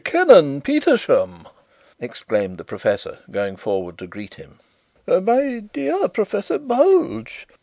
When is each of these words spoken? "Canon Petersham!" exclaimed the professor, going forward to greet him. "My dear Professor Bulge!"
"Canon 0.03 0.61
Petersham!" 0.61 1.47
exclaimed 1.99 2.57
the 2.57 2.63
professor, 2.65 3.19
going 3.29 3.55
forward 3.55 3.99
to 3.99 4.07
greet 4.07 4.33
him. 4.33 4.57
"My 5.05 5.59
dear 5.59 6.07
Professor 6.07 6.57
Bulge!" 6.57 7.45